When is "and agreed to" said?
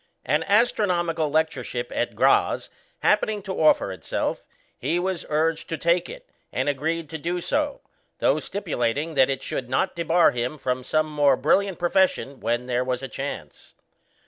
6.51-7.19